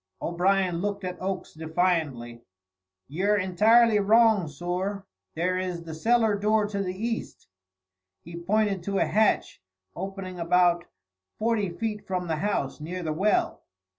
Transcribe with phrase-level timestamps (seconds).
[0.19, 2.41] O'Brien looked at Oakes defiantly.
[3.07, 5.05] "Yer intirely wrong, sorr.
[5.35, 7.47] There is the cellar door to the east."
[8.23, 9.61] He pointed to a hatch,
[9.95, 10.85] opening about
[11.37, 13.61] forty feet from the house, near the well.